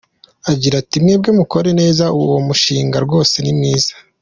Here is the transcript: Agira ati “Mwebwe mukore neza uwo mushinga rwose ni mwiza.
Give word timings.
Agira 0.51 0.75
ati 0.81 0.95
“Mwebwe 1.03 1.29
mukore 1.39 1.69
neza 1.81 2.05
uwo 2.19 2.35
mushinga 2.47 2.97
rwose 3.05 3.35
ni 3.39 3.51
mwiza. 3.57 3.91